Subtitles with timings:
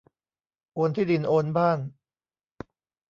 [0.73, 1.79] โอนที่ดินโอนบ้าน